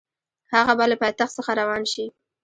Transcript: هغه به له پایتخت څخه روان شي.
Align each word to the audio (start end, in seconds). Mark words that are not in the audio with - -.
هغه 0.53 0.73
به 0.77 0.85
له 0.91 0.95
پایتخت 1.01 1.33
څخه 1.37 1.51
روان 1.61 1.83
شي. 1.91 2.05